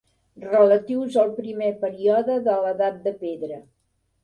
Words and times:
Relatius 0.45 1.17
al 1.25 1.29
primer 1.41 1.69
període 1.85 2.39
de 2.49 2.57
l'edat 2.65 3.01
de 3.07 3.17
pedra. 3.23 3.63